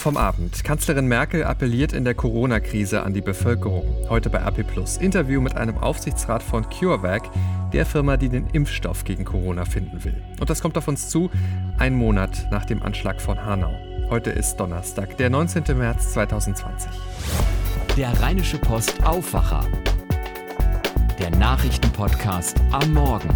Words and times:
vom 0.00 0.16
Abend. 0.16 0.64
Kanzlerin 0.64 1.06
Merkel 1.06 1.44
appelliert 1.44 1.92
in 1.92 2.04
der 2.04 2.14
Corona-Krise 2.14 3.02
an 3.02 3.12
die 3.12 3.20
Bevölkerung. 3.20 3.84
Heute 4.08 4.30
bei 4.30 4.38
RP 4.38 4.66
Plus. 4.66 4.96
Interview 4.96 5.42
mit 5.42 5.56
einem 5.56 5.76
Aufsichtsrat 5.76 6.42
von 6.42 6.66
CureVac, 6.70 7.28
der 7.74 7.84
Firma, 7.84 8.16
die 8.16 8.30
den 8.30 8.46
Impfstoff 8.48 9.04
gegen 9.04 9.26
Corona 9.26 9.66
finden 9.66 10.02
will. 10.02 10.22
Und 10.40 10.48
das 10.48 10.62
kommt 10.62 10.78
auf 10.78 10.88
uns 10.88 11.10
zu, 11.10 11.30
ein 11.78 11.94
Monat 11.94 12.48
nach 12.50 12.64
dem 12.64 12.82
Anschlag 12.82 13.20
von 13.20 13.44
Hanau. 13.44 13.74
Heute 14.08 14.30
ist 14.30 14.56
Donnerstag, 14.56 15.18
der 15.18 15.28
19. 15.28 15.64
März 15.76 16.14
2020. 16.14 16.90
Der 17.98 18.18
Rheinische 18.22 18.56
Post 18.56 19.04
Aufwacher. 19.04 19.64
Der 21.18 21.30
Nachrichtenpodcast 21.30 22.56
am 22.72 22.94
Morgen. 22.94 23.28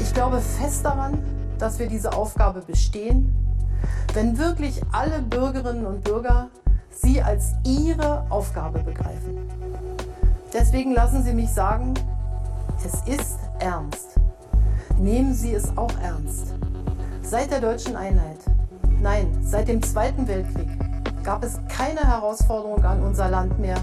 Ich 0.00 0.14
glaube 0.14 0.40
fest 0.40 0.84
daran, 0.84 1.18
dass 1.58 1.80
wir 1.80 1.88
diese 1.88 2.12
Aufgabe 2.12 2.62
bestehen 2.62 3.39
wenn 4.14 4.38
wirklich 4.38 4.80
alle 4.92 5.20
Bürgerinnen 5.22 5.86
und 5.86 6.04
Bürger 6.04 6.48
sie 6.90 7.22
als 7.22 7.52
ihre 7.64 8.24
Aufgabe 8.30 8.80
begreifen. 8.80 9.38
Deswegen 10.52 10.92
lassen 10.92 11.22
Sie 11.22 11.32
mich 11.32 11.50
sagen, 11.50 11.94
es 12.84 12.94
ist 13.06 13.38
ernst. 13.60 14.18
Nehmen 14.98 15.32
Sie 15.32 15.54
es 15.54 15.76
auch 15.76 15.92
ernst. 16.02 16.54
Seit 17.22 17.52
der 17.52 17.60
deutschen 17.60 17.94
Einheit, 17.94 18.38
nein, 19.00 19.28
seit 19.42 19.68
dem 19.68 19.82
Zweiten 19.82 20.26
Weltkrieg 20.26 20.68
gab 21.22 21.44
es 21.44 21.60
keine 21.68 22.00
Herausforderung 22.00 22.84
an 22.84 23.02
unser 23.02 23.28
Land 23.28 23.58
mehr, 23.60 23.78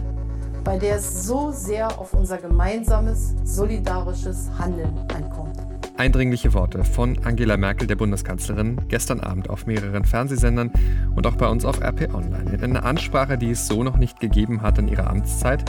bei 0.63 0.77
der 0.77 0.97
es 0.97 1.23
so 1.23 1.51
sehr 1.51 1.87
auf 1.97 2.13
unser 2.13 2.37
gemeinsames, 2.37 3.33
solidarisches 3.45 4.49
Handeln 4.59 4.97
ankommt. 5.15 5.66
Eindringliche 5.97 6.53
Worte 6.53 6.83
von 6.83 7.17
Angela 7.25 7.57
Merkel, 7.57 7.87
der 7.87 7.95
Bundeskanzlerin, 7.95 8.79
gestern 8.87 9.19
Abend 9.19 9.49
auf 9.49 9.65
mehreren 9.65 10.05
Fernsehsendern 10.05 10.71
und 11.15 11.25
auch 11.25 11.35
bei 11.37 11.47
uns 11.47 11.65
auf 11.65 11.81
RP 11.81 12.13
Online. 12.13 12.51
In 12.51 12.63
einer 12.63 12.85
Ansprache, 12.85 13.39
die 13.39 13.49
es 13.49 13.67
so 13.67 13.83
noch 13.83 13.97
nicht 13.97 14.19
gegeben 14.19 14.61
hat 14.61 14.77
in 14.77 14.87
ihrer 14.87 15.09
Amtszeit. 15.09 15.65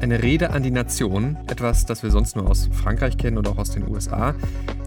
Eine 0.00 0.22
Rede 0.22 0.50
an 0.50 0.62
die 0.62 0.70
Nation, 0.70 1.36
etwas, 1.48 1.84
das 1.84 2.04
wir 2.04 2.12
sonst 2.12 2.36
nur 2.36 2.48
aus 2.48 2.68
Frankreich 2.72 3.18
kennen 3.18 3.38
oder 3.38 3.50
auch 3.50 3.58
aus 3.58 3.70
den 3.70 3.88
USA. 3.88 4.36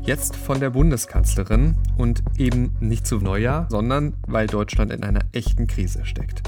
Jetzt 0.01 0.37
von 0.37 0.61
der 0.61 0.69
Bundeskanzlerin 0.69 1.75
und 1.97 2.23
eben 2.37 2.77
nicht 2.79 3.05
zu 3.05 3.17
Neujahr, 3.17 3.67
sondern 3.69 4.13
weil 4.27 4.47
Deutschland 4.47 4.93
in 4.93 5.03
einer 5.03 5.25
echten 5.33 5.67
Krise 5.67 6.05
steckt. 6.05 6.41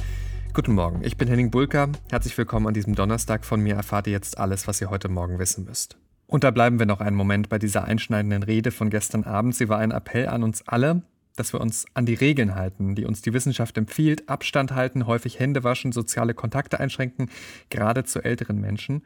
Guten 0.53 0.73
Morgen, 0.73 1.01
ich 1.03 1.17
bin 1.17 1.27
Henning 1.27 1.51
Bulka. 1.51 1.89
Herzlich 2.09 2.37
willkommen 2.37 2.67
an 2.67 2.73
diesem 2.73 2.95
Donnerstag. 2.95 3.43
Von 3.43 3.59
mir 3.59 3.75
erfahrt 3.75 4.07
ihr 4.07 4.13
jetzt 4.13 4.37
alles, 4.37 4.69
was 4.69 4.79
ihr 4.79 4.89
heute 4.89 5.09
Morgen 5.09 5.37
wissen 5.37 5.65
müsst. 5.65 5.97
Und 6.27 6.43
da 6.43 6.51
bleiben 6.51 6.77
wir 6.77 6.85
noch 6.85 6.99
einen 6.99 7.15
Moment 7.15 7.47
bei 7.47 7.57
dieser 7.57 7.85
einschneidenden 7.85 8.43
Rede 8.43 8.71
von 8.71 8.89
gestern 8.89 9.23
Abend. 9.23 9.55
Sie 9.55 9.69
war 9.69 9.79
ein 9.79 9.91
Appell 9.91 10.27
an 10.27 10.43
uns 10.43 10.67
alle, 10.67 11.01
dass 11.37 11.53
wir 11.53 11.61
uns 11.61 11.85
an 11.93 12.05
die 12.05 12.15
Regeln 12.15 12.53
halten, 12.53 12.95
die 12.95 13.05
uns 13.05 13.21
die 13.21 13.33
Wissenschaft 13.33 13.77
empfiehlt. 13.77 14.27
Abstand 14.27 14.73
halten, 14.73 15.07
häufig 15.07 15.39
Hände 15.39 15.63
waschen, 15.63 15.93
soziale 15.93 16.33
Kontakte 16.33 16.81
einschränken, 16.81 17.29
gerade 17.69 18.03
zu 18.03 18.21
älteren 18.21 18.59
Menschen. 18.59 19.03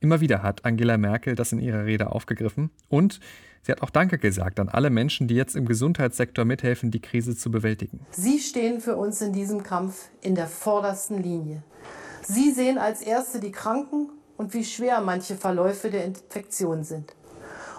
Immer 0.00 0.20
wieder 0.20 0.42
hat 0.42 0.64
Angela 0.64 0.98
Merkel 0.98 1.36
das 1.36 1.52
in 1.52 1.60
ihrer 1.60 1.86
Rede 1.86 2.10
aufgegriffen 2.10 2.70
und 2.88 3.20
sie 3.62 3.72
hat 3.72 3.82
auch 3.82 3.90
Danke 3.90 4.18
gesagt 4.18 4.60
an 4.60 4.68
alle 4.68 4.90
Menschen, 4.90 5.28
die 5.28 5.34
jetzt 5.34 5.56
im 5.56 5.66
Gesundheitssektor 5.66 6.44
mithelfen, 6.44 6.90
die 6.90 7.00
Krise 7.00 7.36
zu 7.36 7.50
bewältigen. 7.50 8.00
Sie 8.10 8.40
stehen 8.40 8.80
für 8.80 8.96
uns 8.96 9.22
in 9.22 9.32
diesem 9.32 9.62
Kampf 9.62 10.08
in 10.20 10.34
der 10.34 10.48
vordersten 10.48 11.22
Linie. 11.22 11.62
Sie 12.22 12.50
sehen 12.50 12.76
als 12.76 13.00
Erste 13.00 13.40
die 13.40 13.52
Kranken 13.52 14.10
und 14.36 14.54
wie 14.54 14.64
schwer 14.64 15.00
manche 15.00 15.36
Verläufe 15.36 15.90
der 15.90 16.04
Infektion 16.04 16.84
sind. 16.84 17.14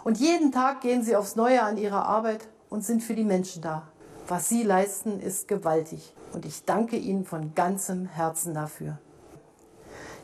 Und 0.03 0.17
jeden 0.17 0.51
Tag 0.51 0.81
gehen 0.81 1.03
sie 1.03 1.15
aufs 1.15 1.35
Neue 1.35 1.61
an 1.61 1.77
ihre 1.77 2.05
Arbeit 2.05 2.47
und 2.69 2.83
sind 2.83 3.03
für 3.03 3.15
die 3.15 3.23
Menschen 3.23 3.61
da. 3.61 3.87
Was 4.27 4.49
sie 4.49 4.63
leisten, 4.63 5.19
ist 5.19 5.47
gewaltig 5.47 6.13
und 6.33 6.45
ich 6.45 6.65
danke 6.65 6.97
ihnen 6.97 7.25
von 7.25 7.55
ganzem 7.55 8.05
Herzen 8.05 8.53
dafür. 8.53 8.97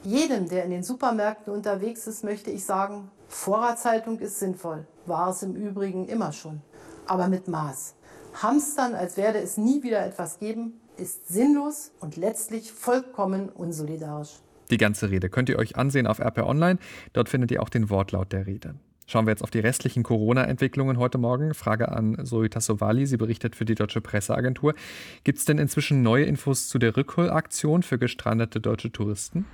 Jedem, 0.03 0.49
der 0.49 0.65
in 0.65 0.71
den 0.71 0.83
Supermärkten 0.83 1.53
unterwegs 1.53 2.07
ist, 2.07 2.23
möchte 2.23 2.51
ich 2.51 2.65
sagen, 2.65 3.09
Vorratshaltung 3.29 4.19
ist 4.19 4.39
sinnvoll, 4.39 4.85
war 5.05 5.29
es 5.29 5.43
im 5.43 5.55
Übrigen 5.55 6.07
immer 6.07 6.33
schon, 6.33 6.61
aber 7.07 7.29
mit 7.29 7.47
Maß. 7.47 7.95
Hamstern, 8.41 8.95
als 8.95 9.15
werde 9.15 9.39
es 9.39 9.57
nie 9.57 9.81
wieder 9.83 10.05
etwas 10.05 10.39
geben, 10.39 10.81
ist 10.97 11.27
sinnlos 11.27 11.91
und 11.99 12.17
letztlich 12.17 12.71
vollkommen 12.71 13.49
unsolidarisch. 13.49 14.41
Die 14.73 14.77
ganze 14.79 15.11
Rede 15.11 15.29
könnt 15.29 15.49
ihr 15.49 15.59
euch 15.59 15.75
ansehen 15.75 16.07
auf 16.07 16.19
RP 16.19 16.39
Online. 16.39 16.79
Dort 17.13 17.29
findet 17.29 17.51
ihr 17.51 17.61
auch 17.61 17.69
den 17.69 17.91
Wortlaut 17.91 18.31
der 18.31 18.47
Rede. 18.47 18.73
Schauen 19.05 19.27
wir 19.27 19.29
jetzt 19.29 19.43
auf 19.43 19.51
die 19.51 19.59
restlichen 19.59 20.01
Corona-Entwicklungen 20.01 20.97
heute 20.97 21.19
Morgen. 21.19 21.53
Frage 21.53 21.91
an 21.91 22.25
Zoe 22.25 22.49
Tassovali, 22.49 23.05
sie 23.05 23.17
berichtet 23.17 23.55
für 23.55 23.65
die 23.65 23.75
Deutsche 23.75 24.01
Presseagentur. 24.01 24.73
Gibt 25.23 25.37
es 25.37 25.45
denn 25.45 25.59
inzwischen 25.59 26.01
neue 26.01 26.23
Infos 26.25 26.69
zu 26.69 26.79
der 26.79 26.97
Rückholaktion 26.97 27.83
für 27.83 27.99
gestrandete 27.99 28.59
deutsche 28.59 28.91
Touristen? 28.91 29.45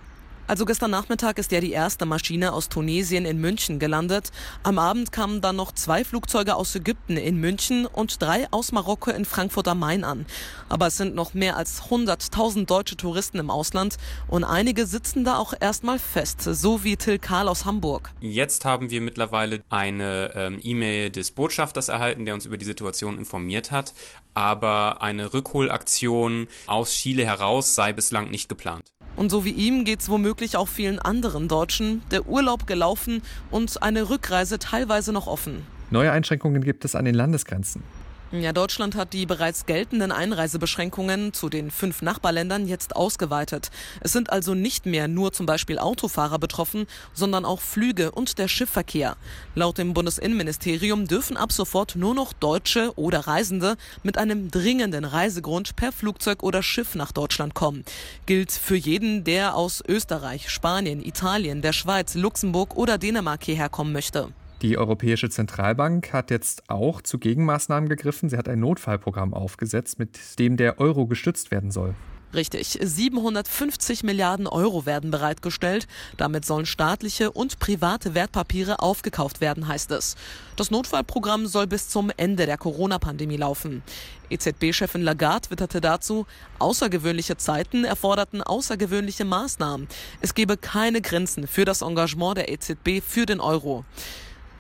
Also 0.50 0.66
gestern 0.66 0.90
Nachmittag 0.90 1.38
ist 1.38 1.52
ja 1.52 1.60
die 1.60 1.74
erste 1.74 2.08
Maschine 2.08 2.54
aus 2.54 2.70
Tunesien 2.70 3.24
in 3.26 3.40
München 3.40 3.78
gelandet. 3.78 4.32
Am 4.64 4.80
Abend 4.80 5.12
kamen 5.12 5.42
dann 5.42 5.56
noch 5.56 5.74
zwei 5.74 6.04
Flugzeuge 6.04 6.56
aus 6.56 6.76
Ägypten 6.76 7.18
in 7.18 7.38
München 7.38 7.86
und 7.86 8.20
drei 8.20 8.48
aus 8.50 8.72
Marokko 8.72 9.12
in 9.12 9.26
Frankfurt 9.26 9.68
am 9.68 9.78
Main 9.78 10.04
an. 10.04 10.26
Aber 10.68 10.88
es 10.88 10.98
sind 10.98 11.14
noch 11.14 11.36
mehr 11.36 11.56
als 11.56 11.84
100.000 11.84 12.66
deutsche 12.66 12.98
Touristen 12.98 13.38
im 13.38 13.52
Ausland 13.52 13.98
und 14.28 14.44
einige 14.44 14.88
sitzen 14.88 15.24
da 15.24 15.38
auch 15.38 15.54
erstmal 15.60 16.00
fest, 16.00 16.42
so 16.42 16.84
wie 16.84 16.98
Till 16.98 17.20
Kahl 17.20 17.48
aus 17.48 17.66
Hamburg. 17.66 18.10
Jetzt 18.20 18.66
haben 18.66 18.90
wir 18.90 19.02
mittlerweile 19.02 19.62
eine 19.70 20.32
ähm, 20.34 20.60
E-Mail 20.64 21.12
des 21.12 21.30
Botschafters 21.30 21.90
erhalten, 21.90 22.26
der 22.26 22.34
uns 22.34 22.48
über 22.48 22.58
die 22.58 22.66
Situation 22.66 23.20
informiert 23.20 23.70
hat. 23.70 23.94
Aber 24.34 25.04
eine 25.04 25.32
Rückholaktion 25.32 26.48
aus 26.66 26.92
Chile 26.94 27.24
heraus 27.24 27.76
sei 27.76 27.94
bislang 27.94 28.32
nicht 28.32 28.50
geplant. 28.50 28.84
Und 29.20 29.30
so 29.32 29.44
wie 29.44 29.50
ihm 29.50 29.84
geht 29.84 30.00
es 30.00 30.08
womöglich 30.08 30.56
auch 30.56 30.70
vielen 30.70 30.98
anderen 30.98 31.50
Deutschen. 31.50 32.02
Der 32.10 32.26
Urlaub 32.26 32.68
gelaufen 32.68 33.22
und 33.52 33.84
eine 33.84 34.10
Rückreise 34.10 34.60
teilweise 34.60 35.12
noch 35.12 35.28
offen. 35.28 35.64
Neue 35.90 36.10
Einschränkungen 36.10 36.64
gibt 36.64 36.86
es 36.86 36.96
an 36.96 37.04
den 37.04 37.16
Landesgrenzen. 37.16 37.84
Ja, 38.32 38.54
Deutschland 38.54 38.94
hat 38.94 39.14
die 39.14 39.26
bereits 39.26 39.66
geltenden 39.66 40.12
Einreisebeschränkungen 40.12 41.34
zu 41.34 41.50
den 41.50 41.72
fünf 41.72 42.04
Nachbarländern 42.04 42.68
jetzt 42.68 42.96
ausgeweitet. 42.96 43.72
Es 44.02 44.12
sind 44.12 44.30
also 44.30 44.54
nicht 44.54 44.86
mehr 44.86 45.08
nur 45.08 45.34
zum 45.34 45.48
Beispiel 45.48 45.80
Autofahrer 45.80 46.38
betroffen, 46.38 46.86
sondern 47.16 47.44
auch 47.44 47.60
Flüge 47.60 48.12
und 48.12 48.38
der 48.38 48.48
Schiffverkehr. 48.48 49.18
Laut 49.56 49.80
dem 49.80 49.96
Bundesinnenministerium 49.96 51.08
dürfen 51.08 51.38
ab 51.38 51.52
sofort 51.52 51.96
nur 51.96 52.14
noch 52.14 52.32
Deutsche 52.34 52.94
oder 52.98 53.22
Reisende 53.22 53.78
mit 54.04 54.20
einem 54.20 54.52
dringenden 54.52 55.06
Reisegrund 55.06 55.76
per 55.76 55.92
Flugzeug 55.92 56.44
oder 56.44 56.62
Schiff 56.62 56.94
nach 56.94 57.12
Deutschland 57.12 57.56
kommen. 57.56 57.84
Gilt 58.28 58.52
für 58.52 58.78
jeden, 58.78 59.24
der 59.24 59.56
aus 59.56 59.84
Österreich, 59.88 60.52
Spanien, 60.52 61.04
Italien, 61.04 61.64
der 61.64 61.74
Schweiz, 61.74 62.14
Luxemburg 62.14 62.78
oder 62.78 63.00
Dänemark 63.00 63.44
hierher 63.44 63.70
kommen 63.70 63.92
möchte. 63.92 64.32
Die 64.62 64.78
Europäische 64.78 65.30
Zentralbank 65.30 66.12
hat 66.12 66.32
jetzt 66.32 66.70
auch 66.70 67.02
zu 67.02 67.18
Gegenmaßnahmen 67.18 67.88
gegriffen. 67.88 68.28
Sie 68.28 68.38
hat 68.38 68.50
ein 68.50 68.60
Notfallprogramm 68.60 69.34
aufgesetzt, 69.34 70.00
mit 70.00 70.20
dem 70.38 70.58
der 70.58 70.80
Euro 70.80 71.08
gestützt 71.08 71.50
werden 71.50 71.72
soll. 71.72 71.96
Richtig, 72.34 72.78
750 72.80 74.04
Milliarden 74.04 74.46
Euro 74.46 74.86
werden 74.86 75.10
bereitgestellt. 75.10 75.88
Damit 76.18 76.46
sollen 76.46 76.68
staatliche 76.68 77.32
und 77.32 77.58
private 77.58 78.14
Wertpapiere 78.14 78.80
aufgekauft 78.80 79.42
werden, 79.42 79.68
heißt 79.68 79.92
es. 79.92 80.16
Das 80.56 80.70
Notfallprogramm 80.70 81.48
soll 81.48 81.66
bis 81.66 81.90
zum 81.90 82.12
Ende 82.18 82.46
der 82.46 82.58
Corona-Pandemie 82.58 83.38
laufen. 83.38 83.82
EZB-Chefin 84.30 85.02
Lagarde 85.02 85.50
witterte 85.50 85.82
dazu, 85.82 86.28
außergewöhnliche 86.60 87.38
Zeiten 87.38 87.84
erforderten 87.84 88.44
außergewöhnliche 88.44 89.26
Maßnahmen. 89.26 89.88
Es 90.22 90.36
gebe 90.36 90.56
keine 90.56 91.02
Grenzen 91.02 91.48
für 91.48 91.66
das 91.66 91.82
Engagement 91.82 92.38
der 92.38 92.52
EZB 92.52 93.02
für 93.02 93.26
den 93.26 93.40
Euro. 93.40 93.86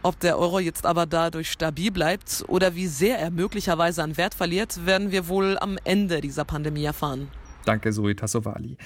Ob 0.01 0.17
der 0.21 0.39
Euro 0.39 0.59
jetzt 0.59 0.85
aber 0.85 1.05
dadurch 1.05 1.51
stabil 1.51 1.91
bleibt 1.91 2.45
oder 2.47 2.73
wie 2.73 2.87
sehr 2.87 3.19
er 3.19 3.31
möglicherweise 3.31 4.01
an 4.01 4.15
Wert 4.15 4.33
verliert, 4.33 4.85
werden 4.85 5.11
wir 5.11 5.27
wohl 5.27 5.57
am 5.59 5.77
Ende 5.83 6.21
dieser 6.21 6.45
Pandemie 6.45 6.85
erfahren. 6.85 7.27
Danke, 7.65 7.91
Zoe 7.91 8.15
Tassovali. 8.15 8.77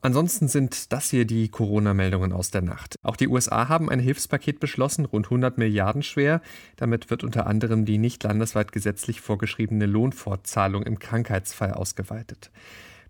Ansonsten 0.00 0.48
sind 0.48 0.92
das 0.92 1.10
hier 1.10 1.24
die 1.24 1.48
Corona-Meldungen 1.48 2.32
aus 2.32 2.50
der 2.50 2.62
Nacht. 2.62 2.96
Auch 3.02 3.16
die 3.16 3.28
USA 3.28 3.68
haben 3.68 3.88
ein 3.88 4.00
Hilfspaket 4.00 4.58
beschlossen, 4.58 5.04
rund 5.04 5.26
100 5.26 5.58
Milliarden 5.58 6.02
schwer. 6.02 6.40
Damit 6.76 7.10
wird 7.10 7.22
unter 7.22 7.46
anderem 7.46 7.84
die 7.84 7.98
nicht 7.98 8.22
landesweit 8.24 8.72
gesetzlich 8.72 9.20
vorgeschriebene 9.20 9.86
Lohnfortzahlung 9.86 10.84
im 10.84 10.98
Krankheitsfall 10.98 11.72
ausgeweitet. 11.72 12.50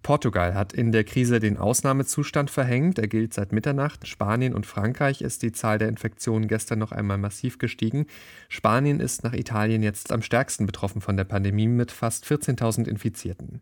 Portugal 0.03 0.55
hat 0.55 0.73
in 0.73 0.93
der 0.93 1.05
Krise 1.05 1.41
den 1.41 1.57
Ausnahmezustand 1.57 2.51
verhängt. 2.51 2.99
Er 2.99 3.09
gilt 3.09 3.35
seit 3.35 3.53
Mitternacht. 3.53 4.07
Spanien 4.07 4.55
und 4.55 4.67
Frankreich 4.67 5.21
ist 5.23 5.43
die 5.43 5.53
Zahl 5.53 5.79
der 5.79 5.89
Infektionen 5.89 6.49
gestern 6.49 6.79
noch 6.79 6.93
einmal 6.93 7.19
massiv 7.19 7.59
gestiegen. 7.59 8.07
Spanien 8.49 9.01
ist 9.01 9.25
nach 9.25 9.35
Italien 9.35 9.83
jetzt 9.83 10.13
am 10.13 10.23
stärksten 10.23 10.67
betroffen 10.67 11.01
von 11.01 11.17
der 11.17 11.25
Pandemie 11.25 11.67
mit 11.67 11.91
fast 11.91 12.25
14.000 12.25 12.89
Infizierten. 12.89 13.61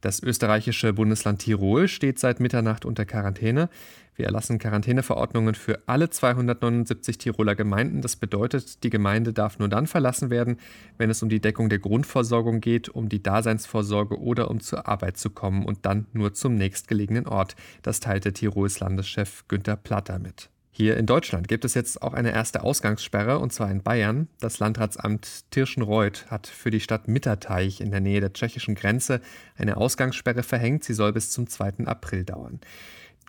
Das 0.00 0.22
österreichische 0.22 0.92
Bundesland 0.92 1.40
Tirol 1.40 1.88
steht 1.88 2.18
seit 2.18 2.38
Mitternacht 2.38 2.84
unter 2.84 3.04
Quarantäne. 3.04 3.68
Wir 4.18 4.26
erlassen 4.26 4.58
Quarantäneverordnungen 4.58 5.54
für 5.54 5.78
alle 5.86 6.10
279 6.10 7.18
Tiroler 7.18 7.54
Gemeinden. 7.54 8.02
Das 8.02 8.16
bedeutet, 8.16 8.82
die 8.82 8.90
Gemeinde 8.90 9.32
darf 9.32 9.60
nur 9.60 9.68
dann 9.68 9.86
verlassen 9.86 10.28
werden, 10.28 10.56
wenn 10.96 11.08
es 11.08 11.22
um 11.22 11.28
die 11.28 11.40
Deckung 11.40 11.68
der 11.68 11.78
Grundversorgung 11.78 12.60
geht, 12.60 12.88
um 12.88 13.08
die 13.08 13.22
Daseinsvorsorge 13.22 14.20
oder 14.20 14.50
um 14.50 14.58
zur 14.58 14.88
Arbeit 14.88 15.18
zu 15.18 15.30
kommen 15.30 15.64
und 15.64 15.86
dann 15.86 16.08
nur 16.14 16.34
zum 16.34 16.56
nächstgelegenen 16.56 17.28
Ort. 17.28 17.54
Das 17.82 18.00
teilte 18.00 18.32
Tirols 18.32 18.80
Landeschef 18.80 19.44
Günter 19.46 19.76
Platter 19.76 20.18
mit. 20.18 20.50
Hier 20.72 20.96
in 20.96 21.06
Deutschland 21.06 21.46
gibt 21.46 21.64
es 21.64 21.74
jetzt 21.74 22.02
auch 22.02 22.12
eine 22.12 22.32
erste 22.32 22.64
Ausgangssperre, 22.64 23.38
und 23.38 23.52
zwar 23.52 23.70
in 23.70 23.84
Bayern. 23.84 24.26
Das 24.40 24.58
Landratsamt 24.58 25.50
Tirschenreuth 25.50 26.26
hat 26.28 26.48
für 26.48 26.70
die 26.70 26.80
Stadt 26.80 27.06
Mitterteich 27.06 27.80
in 27.80 27.92
der 27.92 28.00
Nähe 28.00 28.20
der 28.20 28.32
tschechischen 28.32 28.74
Grenze 28.74 29.20
eine 29.56 29.76
Ausgangssperre 29.76 30.42
verhängt. 30.42 30.82
Sie 30.82 30.94
soll 30.94 31.12
bis 31.12 31.30
zum 31.30 31.46
2. 31.46 31.86
April 31.86 32.24
dauern. 32.24 32.60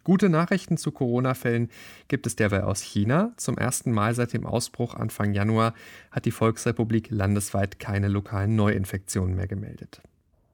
Gute 0.03 0.29
Nachrichten 0.29 0.77
zu 0.77 0.91
Corona-Fällen 0.91 1.69
gibt 2.07 2.25
es 2.27 2.35
derweil 2.35 2.61
aus 2.61 2.81
China. 2.81 3.31
Zum 3.37 3.57
ersten 3.57 3.91
Mal 3.91 4.15
seit 4.15 4.33
dem 4.33 4.45
Ausbruch 4.45 4.95
Anfang 4.95 5.33
Januar 5.33 5.73
hat 6.11 6.25
die 6.25 6.31
Volksrepublik 6.31 7.09
landesweit 7.09 7.79
keine 7.79 8.07
lokalen 8.07 8.55
Neuinfektionen 8.55 9.35
mehr 9.35 9.47
gemeldet. 9.47 10.01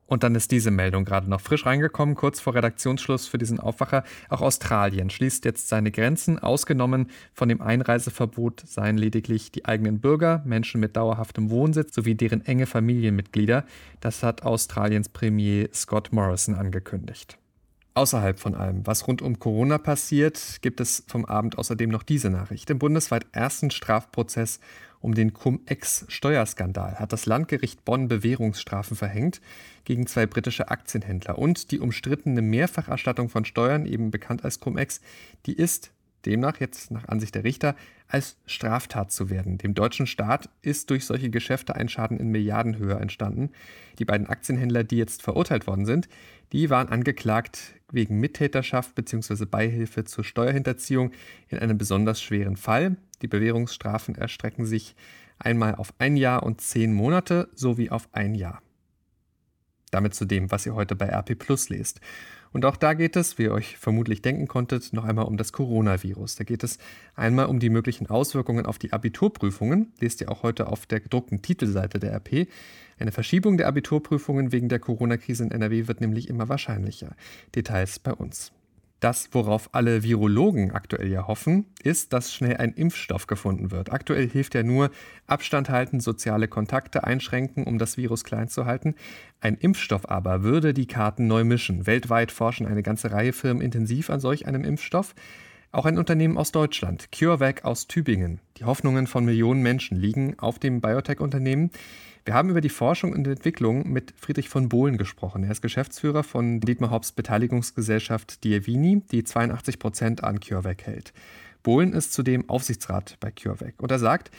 Und 0.08 0.22
dann 0.22 0.36
ist 0.36 0.52
diese 0.52 0.70
Meldung 0.70 1.04
gerade 1.04 1.30
noch 1.30 1.42
frisch 1.42 1.66
reingekommen, 1.66 2.16
kurz 2.16 2.40
vor 2.40 2.54
Redaktionsschluss 2.54 3.28
für 3.28 3.40
diesen 3.40 3.60
Aufwacher. 3.60 4.04
Auch 4.30 4.42
Australien 4.42 5.10
schließt 5.10 5.46
jetzt 5.46 5.68
seine 5.68 5.92
Grenzen. 5.92 6.38
Ausgenommen 6.38 7.10
von 7.34 7.50
dem 7.50 7.62
Einreiseverbot 7.62 8.62
seien 8.68 8.98
lediglich 8.98 9.52
die 9.52 9.66
eigenen 9.66 10.00
Bürger, 10.00 10.44
Menschen 10.46 10.80
mit 10.80 10.96
dauerhaftem 10.96 11.50
Wohnsitz 11.50 11.96
sowie 11.96 12.14
deren 12.14 12.46
enge 12.46 12.68
Familienmitglieder. 12.68 13.66
Das 14.00 14.22
hat 14.22 14.44
Australiens 14.44 15.10
Premier 15.10 15.70
Scott 15.74 16.12
Morrison 16.12 16.54
angekündigt. 16.54 17.40
Außerhalb 17.98 18.38
von 18.38 18.56
allem, 18.56 18.86
was 18.86 19.08
rund 19.08 19.22
um 19.22 19.40
Corona 19.40 19.78
passiert, 19.78 20.58
gibt 20.62 20.82
es 20.82 21.06
vom 21.08 21.24
Abend 21.24 21.58
außerdem 21.58 21.90
noch 21.90 22.04
diese 22.04 22.30
Nachricht. 22.30 22.70
Im 22.70 22.78
bundesweit 22.78 23.26
ersten 23.32 23.72
Strafprozess 23.72 24.60
um 25.00 25.16
den 25.16 25.32
Cum-Ex-Steuerskandal 25.32 27.00
hat 27.00 27.14
das 27.14 27.26
Landgericht 27.26 27.86
Bonn 27.86 28.10
Bewährungsstrafen 28.10 28.98
verhängt 28.98 29.40
gegen 29.86 30.08
zwei 30.08 30.26
britische 30.26 30.68
Aktienhändler. 30.68 31.38
Und 31.38 31.72
die 31.72 31.80
umstrittene 31.80 32.42
Mehrfacherstattung 32.42 33.30
von 33.30 33.46
Steuern, 33.46 33.86
eben 33.86 34.12
bekannt 34.12 34.44
als 34.44 34.60
Cum-Ex, 34.60 35.00
die 35.46 35.54
ist 35.54 35.92
demnach 36.26 36.60
jetzt 36.60 36.92
nach 36.92 37.08
Ansicht 37.08 37.36
der 37.36 37.44
Richter 37.44 37.76
als 38.08 38.38
Straftat 38.46 39.12
zu 39.12 39.30
werden. 39.30 39.58
Dem 39.58 39.74
deutschen 39.74 40.08
Staat 40.08 40.50
ist 40.62 40.90
durch 40.90 41.06
solche 41.06 41.30
Geschäfte 41.30 41.76
ein 41.76 41.88
Schaden 41.88 42.20
in 42.20 42.30
Milliardenhöhe 42.30 42.96
entstanden. 42.96 43.52
Die 44.00 44.06
beiden 44.06 44.28
Aktienhändler, 44.28 44.84
die 44.84 44.98
jetzt 44.98 45.22
verurteilt 45.22 45.68
worden 45.68 45.86
sind, 45.86 46.10
die 46.52 46.70
waren 46.70 46.90
angeklagt 46.90 47.75
wegen 47.92 48.20
Mittäterschaft 48.20 48.96
bzw. 48.96 49.46
Beihilfe 49.46 50.04
zur 50.04 50.24
Steuerhinterziehung 50.24 51.12
in 51.48 51.60
einem 51.60 51.78
besonders 51.78 52.22
schweren 52.22 52.58
Fall. 52.58 52.98
Die 53.22 53.28
Bewährungsstrafen 53.28 54.16
erstrecken 54.16 54.66
sich 54.66 54.96
einmal 55.38 55.76
auf 55.76 55.94
ein 56.00 56.18
Jahr 56.18 56.44
und 56.44 56.62
zehn 56.62 56.94
Monate 56.94 57.50
sowie 57.54 57.90
auf 57.90 58.10
ein 58.12 58.36
Jahr. 58.36 58.62
Damit 59.92 60.14
zu 60.14 60.26
dem, 60.26 60.52
was 60.52 60.66
ihr 60.66 60.76
heute 60.76 60.96
bei 60.96 61.08
RP 61.08 61.38
Plus 61.38 61.70
lest. 61.70 62.02
Und 62.56 62.64
auch 62.64 62.78
da 62.78 62.94
geht 62.94 63.18
es, 63.18 63.38
wie 63.38 63.44
ihr 63.44 63.52
euch 63.52 63.78
vermutlich 63.78 64.22
denken 64.22 64.48
konntet, 64.48 64.94
noch 64.94 65.04
einmal 65.04 65.26
um 65.26 65.36
das 65.36 65.52
Coronavirus. 65.52 66.38
Da 66.38 66.46
geht 66.46 66.64
es 66.64 66.78
einmal 67.14 67.48
um 67.48 67.60
die 67.60 67.70
möglichen 67.70 68.08
Auswirkungen 68.08 68.66
auf 68.66 68.80
die 68.80 68.94
Abiturprüfungen, 68.94 69.92
lest 70.00 70.22
ihr 70.22 70.32
auch 70.32 70.42
heute 70.42 70.68
auf 70.68 70.86
der 70.86 71.02
gedruckten 71.02 71.42
Titelseite 71.42 72.00
der 72.00 72.14
RP. 72.14 72.48
Eine 72.98 73.12
Verschiebung 73.12 73.58
der 73.58 73.68
Abiturprüfungen 73.68 74.54
wegen 74.54 74.70
der 74.70 74.80
Corona-Krise 74.80 75.44
in 75.44 75.52
NRW 75.52 75.90
wird 75.90 76.00
nämlich 76.00 76.30
immer 76.30 76.48
wahrscheinlicher. 76.48 77.18
Details 77.54 78.00
bei 78.00 78.14
uns. 78.14 78.54
Das, 79.06 79.30
worauf 79.34 79.70
alle 79.72 80.02
Virologen 80.02 80.72
aktuell 80.72 81.08
ja 81.10 81.28
hoffen, 81.28 81.68
ist, 81.84 82.12
dass 82.12 82.34
schnell 82.34 82.58
ein 82.58 82.74
Impfstoff 82.74 83.28
gefunden 83.28 83.70
wird. 83.70 83.94
Aktuell 83.94 84.28
hilft 84.28 84.56
ja 84.56 84.64
nur 84.64 84.90
Abstand 85.28 85.70
halten, 85.70 86.00
soziale 86.00 86.48
Kontakte 86.48 87.04
einschränken, 87.04 87.66
um 87.66 87.78
das 87.78 87.98
Virus 87.98 88.24
klein 88.24 88.48
zu 88.48 88.66
halten. 88.66 88.96
Ein 89.42 89.58
Impfstoff 89.58 90.10
aber 90.10 90.42
würde 90.42 90.74
die 90.74 90.88
Karten 90.88 91.28
neu 91.28 91.44
mischen. 91.44 91.86
Weltweit 91.86 92.32
forschen 92.32 92.66
eine 92.66 92.82
ganze 92.82 93.12
Reihe 93.12 93.32
Firmen 93.32 93.62
intensiv 93.62 94.10
an 94.10 94.20
solch 94.20 94.48
einem 94.48 94.64
Impfstoff. 94.64 95.14
Auch 95.76 95.86
ein 95.86 95.98
Unternehmen 95.98 96.38
aus 96.38 96.54
Deutschland, 96.54 97.12
CureVac 97.12 97.66
aus 97.66 97.88
Tübingen. 97.88 98.40
Die 98.56 98.64
Hoffnungen 98.64 99.08
von 99.08 99.26
Millionen 99.26 99.62
Menschen 99.62 100.00
liegen 100.00 100.40
auf 100.40 100.58
dem 100.58 100.80
Biotech-Unternehmen. 100.80 101.70
Wir 102.24 102.34
haben 102.34 102.50
über 102.50 102.62
die 102.62 102.70
Forschung 102.70 103.12
und 103.12 103.28
Entwicklung 103.28 103.92
mit 103.92 104.14
Friedrich 104.16 104.48
von 104.48 104.70
Bohlen 104.70 104.98
gesprochen. 104.98 105.44
Er 105.44 105.52
ist 105.52 105.62
Geschäftsführer 105.62 106.24
von 106.24 106.62
Dietmar 106.62 106.92
Hobbs 106.92 107.12
Beteiligungsgesellschaft 107.12 108.46
Dievini, 108.46 109.02
die 109.12 109.26
82 109.26 109.78
Prozent 109.78 110.24
an 110.24 110.40
CureVac 110.40 110.84
hält. 110.84 111.12
Bohlen 111.62 111.92
ist 111.92 112.14
zudem 112.14 112.50
Aufsichtsrat 112.50 113.18
bei 113.20 113.32
CureVac 113.32 113.74
und 113.80 113.92
er 113.92 114.00
sagt, 114.00 114.32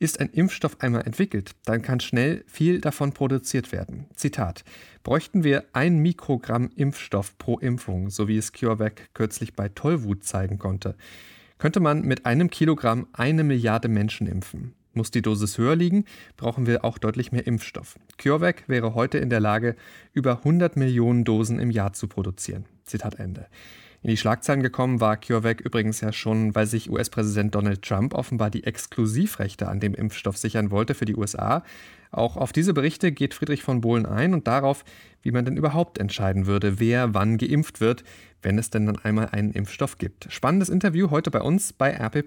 ist 0.00 0.18
ein 0.18 0.30
Impfstoff 0.30 0.80
einmal 0.80 1.06
entwickelt, 1.06 1.52
dann 1.64 1.82
kann 1.82 2.00
schnell 2.00 2.42
viel 2.48 2.80
davon 2.80 3.12
produziert 3.12 3.70
werden. 3.70 4.06
Zitat: 4.16 4.64
Bräuchten 5.04 5.44
wir 5.44 5.66
ein 5.72 5.98
Mikrogramm 5.98 6.70
Impfstoff 6.74 7.38
pro 7.38 7.58
Impfung, 7.58 8.10
so 8.10 8.26
wie 8.26 8.38
es 8.38 8.52
CureVac 8.52 9.14
kürzlich 9.14 9.54
bei 9.54 9.68
Tollwut 9.68 10.24
zeigen 10.24 10.58
konnte, 10.58 10.96
könnte 11.58 11.78
man 11.78 12.02
mit 12.02 12.26
einem 12.26 12.50
Kilogramm 12.50 13.06
eine 13.12 13.44
Milliarde 13.44 13.88
Menschen 13.88 14.26
impfen. 14.26 14.74
Muss 14.92 15.12
die 15.12 15.22
Dosis 15.22 15.56
höher 15.56 15.76
liegen, 15.76 16.04
brauchen 16.36 16.66
wir 16.66 16.84
auch 16.84 16.98
deutlich 16.98 17.30
mehr 17.30 17.46
Impfstoff. 17.46 17.96
CureVac 18.18 18.68
wäre 18.68 18.94
heute 18.94 19.18
in 19.18 19.30
der 19.30 19.38
Lage, 19.38 19.76
über 20.12 20.38
100 20.38 20.76
Millionen 20.76 21.24
Dosen 21.24 21.60
im 21.60 21.70
Jahr 21.70 21.92
zu 21.92 22.08
produzieren. 22.08 22.64
Zitat 22.84 23.20
Ende. 23.20 23.46
In 24.02 24.08
die 24.08 24.16
Schlagzeilen 24.16 24.62
gekommen 24.62 25.00
war 25.00 25.18
CureVac 25.18 25.60
übrigens 25.60 26.00
ja 26.00 26.10
schon, 26.10 26.54
weil 26.54 26.66
sich 26.66 26.90
US-Präsident 26.90 27.54
Donald 27.54 27.82
Trump 27.82 28.14
offenbar 28.14 28.48
die 28.50 28.64
Exklusivrechte 28.64 29.68
an 29.68 29.78
dem 29.78 29.94
Impfstoff 29.94 30.38
sichern 30.38 30.70
wollte 30.70 30.94
für 30.94 31.04
die 31.04 31.16
USA. 31.16 31.62
Auch 32.10 32.38
auf 32.38 32.52
diese 32.52 32.72
Berichte 32.72 33.12
geht 33.12 33.34
Friedrich 33.34 33.62
von 33.62 33.82
Bohlen 33.82 34.06
ein 34.06 34.32
und 34.32 34.46
darauf, 34.46 34.84
wie 35.20 35.32
man 35.32 35.44
denn 35.44 35.58
überhaupt 35.58 35.98
entscheiden 35.98 36.46
würde, 36.46 36.80
wer 36.80 37.12
wann 37.12 37.36
geimpft 37.36 37.82
wird, 37.82 38.02
wenn 38.40 38.58
es 38.58 38.70
denn 38.70 38.86
dann 38.86 38.96
einmal 38.96 39.28
einen 39.28 39.52
Impfstoff 39.52 39.98
gibt. 39.98 40.28
Spannendes 40.32 40.70
Interview 40.70 41.10
heute 41.10 41.30
bei 41.30 41.42
uns 41.42 41.74
bei 41.74 41.90
RP 41.90 42.24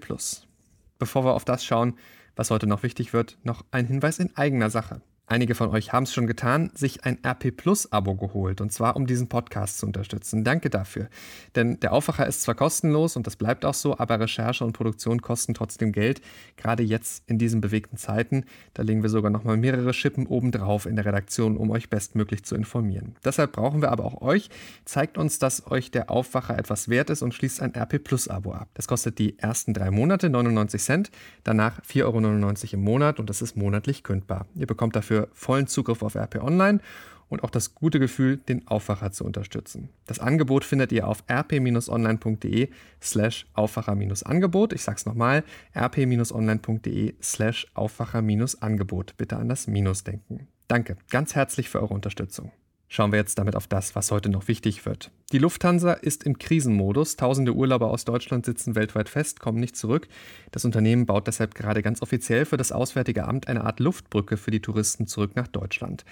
Bevor 1.00 1.24
wir 1.24 1.34
auf 1.34 1.44
das 1.44 1.64
schauen, 1.64 1.94
was 2.36 2.50
heute 2.50 2.68
noch 2.68 2.84
wichtig 2.84 3.12
wird, 3.12 3.36
noch 3.42 3.64
ein 3.72 3.86
Hinweis 3.86 4.20
in 4.20 4.34
eigener 4.36 4.70
Sache. 4.70 5.00
Einige 5.26 5.54
von 5.54 5.70
euch 5.70 5.94
haben 5.94 6.02
es 6.02 6.12
schon 6.12 6.26
getan, 6.26 6.70
sich 6.74 7.04
ein 7.04 7.16
RP 7.26 7.50
Plus 7.56 7.90
Abo 7.90 8.14
geholt 8.14 8.60
und 8.60 8.74
zwar 8.74 8.94
um 8.94 9.06
diesen 9.06 9.30
Podcast 9.30 9.78
zu 9.78 9.86
unterstützen. 9.86 10.44
Danke 10.44 10.68
dafür. 10.68 11.08
Denn 11.56 11.80
der 11.80 11.94
Aufwacher 11.94 12.26
ist 12.26 12.42
zwar 12.42 12.54
kostenlos 12.54 13.16
und 13.16 13.26
das 13.26 13.36
bleibt 13.36 13.64
auch 13.64 13.72
so, 13.72 13.96
aber 13.96 14.20
Recherche 14.20 14.66
und 14.66 14.74
Produktion 14.74 15.22
kosten 15.22 15.54
trotzdem 15.54 15.92
Geld. 15.92 16.20
Gerade 16.58 16.82
jetzt 16.82 17.22
in 17.26 17.38
diesen 17.38 17.62
bewegten 17.62 17.96
Zeiten, 17.96 18.44
da 18.74 18.82
legen 18.82 19.02
wir 19.02 19.08
sogar 19.08 19.30
noch 19.30 19.44
mal 19.44 19.56
mehrere 19.56 19.94
Schippen 19.94 20.26
obendrauf 20.26 20.84
in 20.84 20.94
der 20.94 21.06
Redaktion, 21.06 21.56
um 21.56 21.70
euch 21.70 21.88
bestmöglich 21.88 22.44
zu 22.44 22.54
informieren. 22.54 23.16
Deshalb 23.24 23.52
brauchen 23.52 23.80
wir 23.80 23.92
aber 23.92 24.04
auch 24.04 24.20
euch. 24.20 24.50
Zeigt 24.84 25.16
uns, 25.16 25.38
dass 25.38 25.70
euch 25.70 25.90
der 25.90 26.10
Aufwacher 26.10 26.58
etwas 26.58 26.90
wert 26.90 27.08
ist 27.08 27.22
und 27.22 27.32
schließt 27.32 27.62
ein 27.62 27.74
RP 27.74 28.04
Plus 28.04 28.28
Abo 28.28 28.52
ab. 28.52 28.68
Das 28.74 28.88
kostet 28.88 29.18
die 29.18 29.38
ersten 29.38 29.72
drei 29.72 29.90
Monate 29.90 30.28
99 30.28 30.82
Cent, 30.82 31.10
danach 31.44 31.80
4,99 31.80 32.04
Euro 32.04 32.74
im 32.74 32.84
Monat 32.84 33.20
und 33.20 33.30
das 33.30 33.40
ist 33.40 33.56
monatlich 33.56 34.02
kündbar. 34.02 34.46
Ihr 34.54 34.66
bekommt 34.66 34.94
dafür 34.96 35.13
für 35.14 35.28
vollen 35.32 35.68
Zugriff 35.68 36.02
auf 36.02 36.16
RP 36.16 36.42
Online 36.42 36.80
und 37.28 37.44
auch 37.44 37.50
das 37.50 37.74
gute 37.74 38.00
Gefühl, 38.00 38.36
den 38.36 38.66
Aufwacher 38.66 39.12
zu 39.12 39.24
unterstützen. 39.24 39.88
Das 40.06 40.18
Angebot 40.18 40.64
findet 40.64 40.92
ihr 40.92 41.06
auf 41.06 41.24
rp-online.de 41.30 42.68
slash 43.00 43.46
Aufwacher-Angebot. 43.54 44.72
Ich 44.72 44.82
sag's 44.82 45.06
nochmal, 45.06 45.44
rp-online.de 45.76 47.14
slash 47.22 47.66
Aufwacher-Angebot. 47.74 49.16
Bitte 49.16 49.36
an 49.36 49.48
das 49.48 49.66
Minus 49.66 50.04
denken. 50.04 50.48
Danke 50.68 50.96
ganz 51.10 51.34
herzlich 51.34 51.68
für 51.68 51.80
eure 51.80 51.94
Unterstützung. 51.94 52.50
Schauen 52.94 53.10
wir 53.10 53.18
jetzt 53.18 53.40
damit 53.40 53.56
auf 53.56 53.66
das, 53.66 53.96
was 53.96 54.12
heute 54.12 54.28
noch 54.28 54.46
wichtig 54.46 54.86
wird. 54.86 55.10
Die 55.32 55.38
Lufthansa 55.38 55.94
ist 55.94 56.22
im 56.22 56.38
Krisenmodus. 56.38 57.16
Tausende 57.16 57.52
Urlauber 57.52 57.90
aus 57.90 58.04
Deutschland 58.04 58.46
sitzen 58.46 58.76
weltweit 58.76 59.08
fest, 59.08 59.40
kommen 59.40 59.58
nicht 59.58 59.76
zurück. 59.76 60.06
Das 60.52 60.64
Unternehmen 60.64 61.04
baut 61.04 61.26
deshalb 61.26 61.56
gerade 61.56 61.82
ganz 61.82 62.02
offiziell 62.02 62.44
für 62.44 62.56
das 62.56 62.70
Auswärtige 62.70 63.24
Amt 63.24 63.48
eine 63.48 63.64
Art 63.64 63.80
Luftbrücke 63.80 64.36
für 64.36 64.52
die 64.52 64.60
Touristen 64.60 65.08
zurück 65.08 65.34
nach 65.34 65.48
Deutschland. 65.48 66.04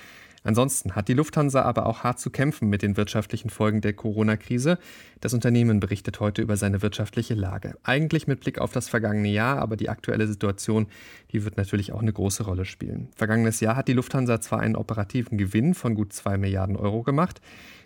Ansonsten 0.44 0.96
hat 0.96 1.08
die 1.08 1.14
Lufthansa 1.14 1.62
aber 1.62 1.86
auch 1.86 2.02
hart 2.02 2.18
zu 2.18 2.30
kämpfen 2.30 2.68
mit 2.68 2.82
den 2.82 2.96
wirtschaftlichen 2.96 3.50
Folgen 3.50 3.80
der 3.80 3.92
Corona-Krise. 3.92 4.78
Das 5.20 5.34
Unternehmen 5.34 5.80
berichtet 5.80 6.20
heute 6.20 6.42
über 6.42 6.56
seine 6.56 6.82
wirtschaftliche 6.82 7.34
Lage. 7.34 7.76
Eigentlich 7.84 8.26
mit 8.26 8.40
Blick 8.40 8.58
auf 8.58 8.72
das 8.72 8.88
vergangene 8.88 9.28
Jahr, 9.28 9.58
aber 9.58 9.76
die 9.76 9.88
aktuelle 9.88 10.26
Situation, 10.26 10.88
die 11.30 11.44
wird 11.44 11.56
natürlich 11.56 11.92
auch 11.92 12.02
eine 12.02 12.12
große 12.12 12.44
Rolle 12.44 12.64
spielen. 12.64 13.08
Vergangenes 13.14 13.60
Jahr 13.60 13.76
hat 13.76 13.88
die 13.88 13.92
Lufthansa 13.92 14.40
zwar 14.40 14.60
einen 14.60 14.76
operativen 14.76 15.38
Gewinn 15.38 15.74
von 15.74 15.94
gut 15.94 16.12
zwei 16.12 16.36
Milliarden 16.36 16.76
Euro 16.76 17.02
gemacht, 17.02 17.40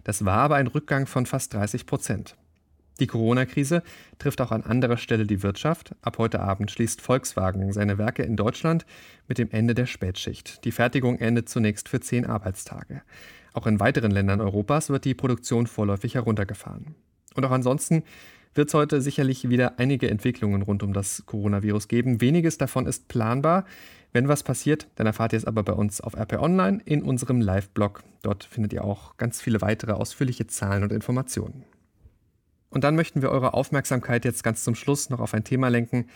das 0.05 0.25
war 0.25 0.39
aber 0.39 0.57
ein 0.57 0.69
Rückgang 0.69 1.07
von 1.07 1.27
fast 1.27 1.53
30 1.55 1.85
Prozent. 1.85 2.37
Die 3.01 3.07
Corona-Krise 3.07 3.83
trifft 4.19 4.41
auch 4.41 4.53
an 4.53 4.63
anderer 4.63 4.97
Stelle 4.97 5.27
die 5.27 5.43
Wirtschaft. 5.43 5.95
Ab 6.01 6.19
heute 6.19 6.41
Abend 6.41 6.71
schließt 6.71 7.01
Volkswagen 7.01 7.73
seine 7.73 7.99
Werke 7.99 8.23
in 8.23 8.37
Deutschland 8.37 8.87
mit 9.29 9.39
dem 9.39 9.51
Ende 9.51 9.75
der 9.75 9.87
Spätschicht. 9.87 10.65
Die 10.65 10.73
Fertigung 10.73 11.19
endet 11.19 11.49
zunächst 11.49 11.89
für 11.89 12.01
zehn 12.01 12.25
Arbeitstage. 12.25 13.03
Auch 13.53 13.67
in 13.67 13.81
weiteren 13.81 14.11
Ländern 14.11 14.41
Europas 14.41 14.91
wird 14.91 15.05
die 15.05 15.15
Produktion 15.15 15.67
vorläufig 15.67 16.15
heruntergefahren. 16.15 16.95
Und 17.35 17.45
auch 17.45 17.51
ansonsten 17.51 18.03
wird 18.55 18.69
es 18.69 18.75
heute 18.75 19.03
sicherlich 19.03 19.49
wieder 19.51 19.79
einige 19.79 20.09
Entwicklungen 20.09 20.63
rund 20.63 20.83
um 20.83 20.95
das 20.95 21.25
Coronavirus 21.27 21.89
geben. 21.89 22.23
Weniges 22.23 22.57
davon 22.57 22.87
ist 22.87 23.09
planbar. 23.09 23.67
Wenn 24.13 24.29
was 24.29 24.43
passiert, 24.43 24.89
dann 24.95 25.07
erfahrt 25.07 25.35
ihr 25.35 25.39
es 25.39 25.45
aber 25.45 25.63
bei 25.63 25.75
uns 25.75 26.01
auf 26.01 26.17
RP 26.17 26.41
Online 26.41 26.81
in 26.87 27.03
unserem 27.03 27.43
Live-Blog. 27.43 28.03
Dort 28.23 28.45
findet 28.45 28.73
ihr 28.73 28.85
auch 28.85 29.19
ganz 29.19 29.43
viele 29.43 29.61
weitere 29.61 29.93
ausführliche 29.93 30.47
Zahlen 30.47 30.83
und 30.83 30.93
Informationen. 30.93 31.65
Und 32.71 32.85
dann 32.85 32.97
möchten 32.97 33.23
wir 33.23 33.31
eure 33.31 33.55
Aufmerksamkeit 33.55 34.25
jetzt 34.25 34.43
ganz 34.43 34.65
zum 34.65 34.75
Schluss 34.75 35.11
noch 35.11 35.21
auf 35.21 35.35
ein 35.35 35.45
Thema 35.45 35.69
lenken, 35.69 36.07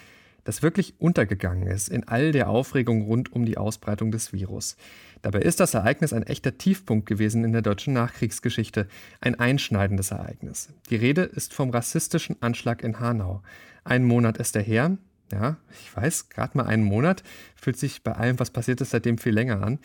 das 0.44 0.62
wirklich 0.62 0.94
untergegangen 0.98 1.66
ist 1.66 1.88
in 1.88 2.08
all 2.08 2.32
der 2.32 2.48
Aufregung 2.48 3.02
rund 3.02 3.32
um 3.32 3.44
die 3.44 3.58
Ausbreitung 3.58 4.10
des 4.10 4.32
Virus. 4.32 4.76
Dabei 5.22 5.40
ist 5.40 5.60
das 5.60 5.74
Ereignis 5.74 6.12
ein 6.12 6.22
echter 6.22 6.56
Tiefpunkt 6.56 7.06
gewesen 7.06 7.44
in 7.44 7.52
der 7.52 7.62
deutschen 7.62 7.92
Nachkriegsgeschichte, 7.92 8.88
ein 9.20 9.38
einschneidendes 9.38 10.10
Ereignis. 10.10 10.70
Die 10.88 10.96
Rede 10.96 11.22
ist 11.22 11.52
vom 11.52 11.70
rassistischen 11.70 12.40
Anschlag 12.40 12.82
in 12.82 13.00
Hanau. 13.00 13.42
Ein 13.84 14.04
Monat 14.04 14.38
ist 14.38 14.56
er 14.56 14.62
her. 14.62 14.96
Ja, 15.32 15.58
ich 15.80 15.94
weiß, 15.96 16.28
gerade 16.30 16.56
mal 16.56 16.66
einen 16.66 16.82
Monat, 16.82 17.22
fühlt 17.54 17.76
sich 17.76 18.02
bei 18.02 18.12
allem, 18.12 18.40
was 18.40 18.50
passiert 18.50 18.80
ist, 18.80 18.90
seitdem 18.90 19.16
viel 19.16 19.32
länger 19.32 19.62
an. 19.62 19.78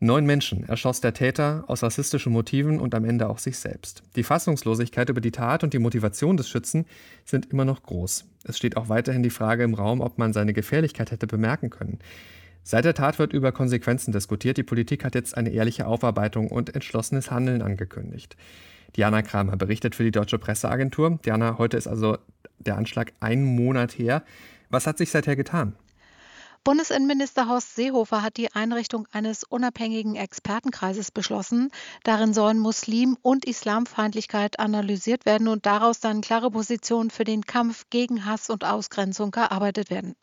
Neun 0.00 0.26
Menschen 0.26 0.62
erschoss 0.68 1.00
der 1.00 1.12
Täter 1.12 1.64
aus 1.66 1.82
rassistischen 1.82 2.32
Motiven 2.32 2.78
und 2.78 2.94
am 2.94 3.04
Ende 3.04 3.28
auch 3.28 3.38
sich 3.38 3.58
selbst. 3.58 4.04
Die 4.14 4.22
Fassungslosigkeit 4.22 5.08
über 5.08 5.20
die 5.20 5.32
Tat 5.32 5.64
und 5.64 5.74
die 5.74 5.80
Motivation 5.80 6.36
des 6.36 6.48
Schützen 6.48 6.86
sind 7.24 7.46
immer 7.46 7.64
noch 7.64 7.82
groß. 7.82 8.24
Es 8.44 8.56
steht 8.56 8.76
auch 8.76 8.88
weiterhin 8.88 9.24
die 9.24 9.30
Frage 9.30 9.64
im 9.64 9.74
Raum, 9.74 10.00
ob 10.00 10.16
man 10.16 10.32
seine 10.32 10.52
Gefährlichkeit 10.52 11.10
hätte 11.10 11.26
bemerken 11.26 11.70
können. 11.70 11.98
Seit 12.62 12.84
der 12.84 12.94
Tat 12.94 13.18
wird 13.18 13.32
über 13.32 13.50
Konsequenzen 13.50 14.12
diskutiert. 14.12 14.56
Die 14.56 14.62
Politik 14.62 15.04
hat 15.04 15.16
jetzt 15.16 15.36
eine 15.36 15.50
ehrliche 15.50 15.86
Aufarbeitung 15.88 16.46
und 16.46 16.76
entschlossenes 16.76 17.32
Handeln 17.32 17.60
angekündigt. 17.60 18.36
Diana 18.94 19.22
Kramer 19.22 19.56
berichtet 19.56 19.96
für 19.96 20.04
die 20.04 20.12
Deutsche 20.12 20.38
Presseagentur. 20.38 21.18
Diana, 21.24 21.58
heute 21.58 21.76
ist 21.76 21.88
also 21.88 22.18
der 22.60 22.76
Anschlag 22.76 23.12
einen 23.18 23.44
Monat 23.44 23.98
her. 23.98 24.22
Was 24.70 24.86
hat 24.86 24.98
sich 24.98 25.10
seither 25.10 25.34
getan? 25.34 25.74
Bundesinnenminister 26.64 27.48
Horst 27.48 27.76
Seehofer 27.76 28.22
hat 28.22 28.36
die 28.36 28.52
Einrichtung 28.52 29.08
eines 29.12 29.44
unabhängigen 29.44 30.16
Expertenkreises 30.16 31.10
beschlossen. 31.10 31.70
Darin 32.04 32.34
sollen 32.34 32.58
Muslim- 32.58 33.16
und 33.22 33.46
Islamfeindlichkeit 33.46 34.58
analysiert 34.58 35.24
werden 35.24 35.48
und 35.48 35.64
daraus 35.64 36.00
dann 36.00 36.20
klare 36.20 36.50
Positionen 36.50 37.10
für 37.10 37.24
den 37.24 37.44
Kampf 37.44 37.84
gegen 37.90 38.26
Hass 38.26 38.50
und 38.50 38.64
Ausgrenzung 38.64 39.32
erarbeitet 39.34 39.88
werden. 39.88 40.14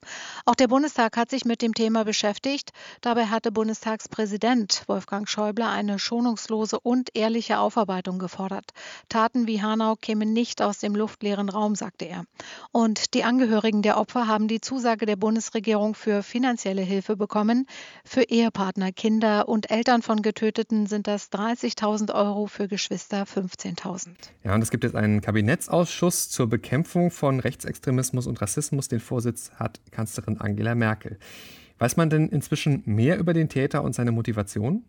Auch 0.46 0.56
der 0.56 0.68
Bundestag 0.68 1.18
hat 1.18 1.30
sich 1.30 1.46
mit 1.46 1.62
dem 1.62 1.74
Thema 1.74 2.04
beschäftigt. 2.04 2.72
Dabei 3.01 3.25
hatte 3.27 3.51
Bundestagspräsident 3.51 4.84
Wolfgang 4.88 5.27
Schäuble 5.27 5.65
eine 5.65 5.98
schonungslose 5.98 6.80
und 6.80 7.10
ehrliche 7.15 7.58
Aufarbeitung 7.58 8.20
gefordert. 8.20 8.72
Taten 9.10 9.48
wie 9.48 9.62
Hanau 9.62 9.96
kämen 9.96 10.34
nicht 10.34 10.62
aus 10.62 10.80
dem 10.80 10.96
luftleeren 10.96 11.50
Raum, 11.50 11.75
sagte 11.75 12.06
er. 12.06 12.25
Und 12.72 13.13
die 13.13 13.24
Angehörigen 13.24 13.82
der 13.82 13.98
Opfer 13.98 14.27
haben 14.27 14.48
die 14.48 14.62
Zusage 14.62 15.06
der 15.06 15.15
Bundesregierung 15.15 15.96
für 15.96 16.22
finanzielle 16.25 16.82
Hilfe 16.82 17.15
bekommen. 17.15 17.67
Für 18.03 18.24
Ehepartner, 18.24 18.91
Kinder 18.91 19.48
und 19.48 19.72
Eltern 19.72 20.01
von 20.01 20.22
Getöteten 20.22 20.88
sind 20.88 21.08
das 21.08 21.32
30.000 21.32 22.13
Euro, 22.13 22.48
für 22.48 22.67
Geschwister 22.67 23.24
15.000. 23.24 24.10
Ja, 24.44 24.55
und 24.55 24.62
es 24.62 24.72
gibt 24.72 24.84
jetzt 24.84 24.96
einen 24.96 25.22
Kabinettsausschuss 25.22 26.29
zur 26.29 26.48
Bekämpfung 26.48 27.12
von 27.12 27.39
Rechtsextremismus 27.39 28.27
und 28.27 28.41
Rassismus. 28.41 28.88
Den 28.88 29.00
Vorsitz 29.00 29.51
hat 29.55 29.79
Kanzlerin 29.91 30.41
Angela 30.41 30.75
Merkel. 30.75 31.17
Weiß 31.77 31.98
man 31.98 32.10
denn 32.10 32.29
inzwischen 32.29 32.84
mehr 32.86 33.17
über 33.17 33.34
den 33.34 33.50
Täter 33.50 33.84
und 33.84 33.94
seine 33.94 34.12
Motivation? 34.12 34.84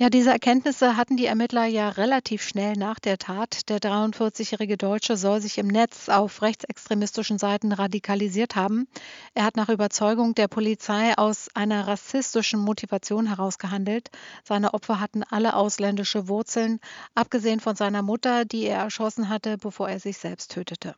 Ja, 0.00 0.10
diese 0.10 0.30
Erkenntnisse 0.30 0.96
hatten 0.96 1.16
die 1.16 1.26
Ermittler 1.26 1.64
ja 1.64 1.88
relativ 1.88 2.44
schnell 2.44 2.74
nach 2.74 3.00
der 3.00 3.18
Tat. 3.18 3.68
Der 3.68 3.80
43-jährige 3.80 4.76
Deutsche 4.76 5.16
soll 5.16 5.40
sich 5.40 5.58
im 5.58 5.66
Netz 5.66 6.08
auf 6.08 6.40
rechtsextremistischen 6.40 7.36
Seiten 7.36 7.72
radikalisiert 7.72 8.54
haben. 8.54 8.86
Er 9.34 9.42
hat 9.42 9.56
nach 9.56 9.68
Überzeugung 9.68 10.36
der 10.36 10.46
Polizei 10.46 11.18
aus 11.18 11.48
einer 11.54 11.88
rassistischen 11.88 12.60
Motivation 12.60 13.26
heraus 13.26 13.58
gehandelt. 13.58 14.10
Seine 14.44 14.72
Opfer 14.72 15.00
hatten 15.00 15.24
alle 15.24 15.56
ausländische 15.56 16.28
Wurzeln, 16.28 16.78
abgesehen 17.16 17.58
von 17.58 17.74
seiner 17.74 18.02
Mutter, 18.02 18.44
die 18.44 18.66
er 18.66 18.78
erschossen 18.78 19.28
hatte, 19.28 19.58
bevor 19.58 19.88
er 19.88 19.98
sich 19.98 20.18
selbst 20.18 20.52
tötete. 20.52 20.94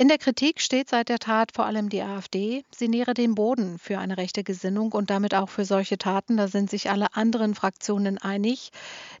In 0.00 0.08
der 0.08 0.16
Kritik 0.16 0.62
steht 0.62 0.88
seit 0.88 1.10
der 1.10 1.18
Tat 1.18 1.52
vor 1.54 1.66
allem 1.66 1.90
die 1.90 2.00
AfD. 2.00 2.64
Sie 2.74 2.88
nähere 2.88 3.12
den 3.12 3.34
Boden 3.34 3.78
für 3.78 3.98
eine 3.98 4.16
rechte 4.16 4.42
Gesinnung 4.42 4.92
und 4.92 5.10
damit 5.10 5.34
auch 5.34 5.50
für 5.50 5.66
solche 5.66 5.98
Taten. 5.98 6.38
Da 6.38 6.48
sind 6.48 6.70
sich 6.70 6.88
alle 6.88 7.14
anderen 7.14 7.54
Fraktionen 7.54 8.16
einig. 8.16 8.70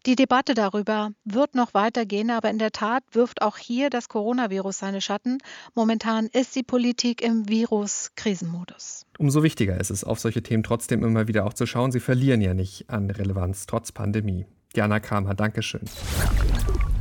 Die 0.06 0.16
Debatte 0.16 0.54
darüber 0.54 1.10
wird 1.26 1.54
noch 1.54 1.74
weitergehen, 1.74 2.30
aber 2.30 2.48
in 2.48 2.58
der 2.58 2.72
Tat 2.72 3.02
wirft 3.12 3.42
auch 3.42 3.58
hier 3.58 3.90
das 3.90 4.08
Coronavirus 4.08 4.78
seine 4.78 5.02
Schatten. 5.02 5.36
Momentan 5.74 6.28
ist 6.32 6.56
die 6.56 6.62
Politik 6.62 7.20
im 7.20 7.46
Virus-Krisenmodus. 7.46 9.04
Umso 9.18 9.42
wichtiger 9.42 9.78
ist 9.78 9.90
es, 9.90 10.02
auf 10.02 10.18
solche 10.18 10.42
Themen 10.42 10.62
trotzdem 10.62 11.04
immer 11.04 11.28
wieder 11.28 11.44
auch 11.44 11.52
zu 11.52 11.66
schauen. 11.66 11.92
Sie 11.92 12.00
verlieren 12.00 12.40
ja 12.40 12.54
nicht 12.54 12.88
an 12.88 13.10
Relevanz 13.10 13.66
trotz 13.66 13.92
Pandemie. 13.92 14.46
Diana 14.74 14.98
Kramer, 14.98 15.34
Dankeschön. 15.34 15.82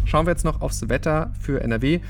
Schauen 0.04 0.26
wir 0.26 0.32
jetzt 0.32 0.44
noch 0.44 0.60
aufs 0.60 0.90
Wetter 0.90 1.32
für 1.40 1.62
NRW. 1.62 2.02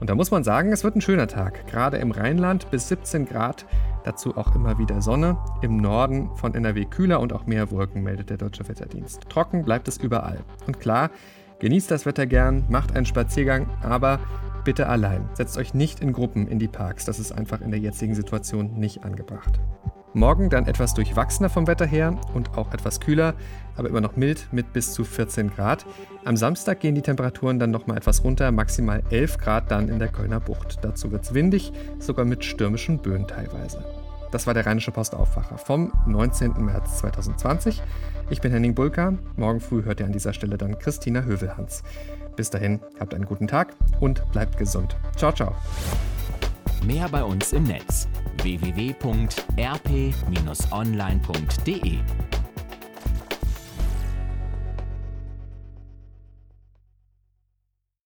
Und 0.00 0.10
da 0.10 0.14
muss 0.14 0.30
man 0.30 0.44
sagen, 0.44 0.72
es 0.72 0.84
wird 0.84 0.96
ein 0.96 1.00
schöner 1.00 1.26
Tag. 1.26 1.66
Gerade 1.66 1.96
im 1.96 2.10
Rheinland 2.10 2.70
bis 2.70 2.88
17 2.88 3.26
Grad, 3.26 3.66
dazu 4.04 4.36
auch 4.36 4.54
immer 4.54 4.78
wieder 4.78 5.00
Sonne. 5.00 5.38
Im 5.62 5.78
Norden 5.78 6.34
von 6.36 6.54
NRW 6.54 6.84
kühler 6.84 7.20
und 7.20 7.32
auch 7.32 7.46
mehr 7.46 7.70
Wolken, 7.70 8.02
meldet 8.02 8.30
der 8.30 8.36
Deutsche 8.36 8.68
Wetterdienst. 8.68 9.28
Trocken 9.28 9.64
bleibt 9.64 9.88
es 9.88 9.96
überall. 9.96 10.40
Und 10.66 10.80
klar, 10.80 11.10
genießt 11.60 11.90
das 11.90 12.04
Wetter 12.04 12.26
gern, 12.26 12.64
macht 12.68 12.94
einen 12.94 13.06
Spaziergang, 13.06 13.68
aber 13.82 14.20
bitte 14.64 14.88
allein. 14.88 15.28
Setzt 15.34 15.56
euch 15.56 15.74
nicht 15.74 16.00
in 16.00 16.12
Gruppen 16.12 16.46
in 16.48 16.58
die 16.58 16.68
Parks. 16.68 17.04
Das 17.04 17.18
ist 17.18 17.32
einfach 17.32 17.60
in 17.60 17.70
der 17.70 17.80
jetzigen 17.80 18.14
Situation 18.14 18.78
nicht 18.78 19.04
angebracht. 19.04 19.60
Morgen 20.12 20.50
dann 20.50 20.66
etwas 20.66 20.94
durchwachsener 20.94 21.50
vom 21.50 21.66
Wetter 21.66 21.86
her 21.86 22.18
und 22.34 22.56
auch 22.56 22.72
etwas 22.72 23.00
kühler, 23.00 23.34
aber 23.76 23.88
immer 23.88 24.00
noch 24.00 24.16
mild 24.16 24.48
mit 24.52 24.72
bis 24.72 24.92
zu 24.92 25.04
14 25.04 25.50
Grad. 25.50 25.86
Am 26.24 26.36
Samstag 26.36 26.80
gehen 26.80 26.94
die 26.94 27.02
Temperaturen 27.02 27.58
dann 27.58 27.70
nochmal 27.70 27.96
etwas 27.96 28.24
runter, 28.24 28.50
maximal 28.52 29.02
11 29.10 29.38
Grad 29.38 29.70
dann 29.70 29.88
in 29.88 29.98
der 29.98 30.08
Kölner 30.08 30.40
Bucht. 30.40 30.78
Dazu 30.82 31.12
wird 31.12 31.24
es 31.24 31.34
windig, 31.34 31.72
sogar 31.98 32.24
mit 32.24 32.44
stürmischen 32.44 32.98
Böen 32.98 33.26
teilweise. 33.26 33.84
Das 34.32 34.46
war 34.46 34.54
der 34.54 34.66
Rheinische 34.66 34.90
Postaufwacher 34.90 35.56
vom 35.58 35.92
19. 36.06 36.52
März 36.64 36.98
2020. 36.98 37.82
Ich 38.28 38.40
bin 38.40 38.50
Henning 38.52 38.74
Bulka. 38.74 39.14
Morgen 39.36 39.60
früh 39.60 39.84
hört 39.84 40.00
ihr 40.00 40.06
an 40.06 40.12
dieser 40.12 40.32
Stelle 40.32 40.58
dann 40.58 40.78
Christina 40.78 41.22
Hövelhans. 41.22 41.82
Bis 42.34 42.50
dahin, 42.50 42.80
habt 43.00 43.14
einen 43.14 43.24
guten 43.24 43.46
Tag 43.46 43.74
und 44.00 44.22
bleibt 44.32 44.58
gesund. 44.58 44.96
Ciao, 45.16 45.32
ciao. 45.32 45.54
Mehr 46.84 47.08
bei 47.08 47.24
uns 47.24 47.52
im 47.52 47.62
Netz 47.64 48.08
www.rp-online.de 48.42 49.16